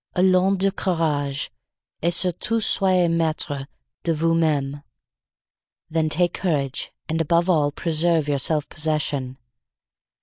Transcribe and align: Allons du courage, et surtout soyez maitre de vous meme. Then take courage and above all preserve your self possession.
Allons 0.15 0.57
du 0.57 0.71
courage, 0.71 1.51
et 2.01 2.09
surtout 2.09 2.59
soyez 2.59 3.07
maitre 3.07 3.67
de 4.03 4.11
vous 4.11 4.33
meme. 4.33 4.81
Then 5.91 6.09
take 6.09 6.33
courage 6.33 6.89
and 7.07 7.21
above 7.21 7.51
all 7.51 7.71
preserve 7.71 8.27
your 8.27 8.39
self 8.39 8.67
possession. 8.67 9.37